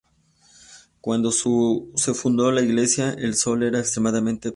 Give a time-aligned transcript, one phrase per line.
[0.99, 4.49] Cuando se fundó la iglesia, el solar era extremadamente pantanoso.